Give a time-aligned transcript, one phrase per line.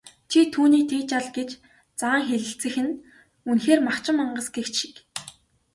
[0.31, 1.49] "Чи түүнийг тэгж ал" гэж
[1.99, 2.95] заан хэлэлцэх нь
[3.49, 4.93] үнэхээр махчин мангас гэгч шиг.